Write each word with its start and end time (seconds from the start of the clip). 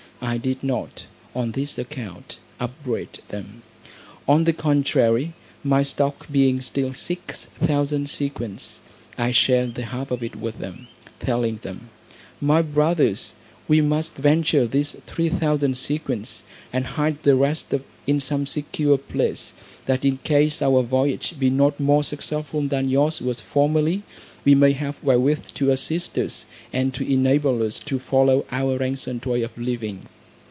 I 0.23 0.37
did 0.37 0.63
not, 0.63 1.07
on 1.33 1.53
this 1.53 1.79
account, 1.79 2.37
upbraid 2.59 3.09
them. 3.29 3.63
On 4.27 4.43
the 4.43 4.53
contrary, 4.53 5.33
my 5.63 5.81
stock 5.81 6.27
being 6.31 6.61
still 6.61 6.93
six 6.93 7.45
thousand 7.59 8.07
sequins, 8.07 8.81
I 9.17 9.31
shared 9.31 9.73
the 9.73 9.81
half 9.85 10.11
of 10.11 10.21
it 10.21 10.35
with 10.35 10.59
them, 10.59 10.87
telling 11.19 11.57
them, 11.63 11.89
"My 12.39 12.61
brothers, 12.61 13.33
we 13.67 13.81
must 13.81 14.13
venture 14.15 14.67
these 14.67 14.95
three 15.07 15.29
thousand 15.29 15.75
sequins, 15.75 16.43
and 16.71 16.85
hide 16.85 17.23
the 17.23 17.33
rest 17.35 17.73
in 18.05 18.19
some 18.19 18.45
secure 18.45 18.97
place: 18.99 19.53
that 19.87 20.05
in 20.05 20.17
case 20.17 20.61
our 20.61 20.81
voyage 20.83 21.35
be 21.39 21.49
not 21.49 21.79
more 21.79 22.03
successful 22.03 22.61
than 22.61 22.89
yours 22.89 23.21
was 23.21 23.41
formerly, 23.41 24.03
we 24.43 24.55
may 24.55 24.71
have 24.71 24.97
wherewith 25.03 25.45
to 25.53 25.69
assist 25.69 26.17
us, 26.17 26.45
and 26.73 26.93
to 26.95 27.05
enable 27.09 27.61
us 27.61 27.77
to 27.77 27.99
follow 27.99 28.43
our 28.51 28.81
ancient 28.81 29.23
way 29.23 29.43
of 29.43 29.55
living." 29.55 30.03